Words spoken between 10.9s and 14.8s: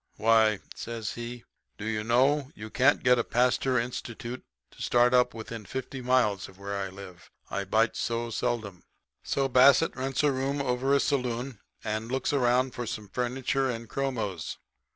a saloon and looks around for some furniture and chromos.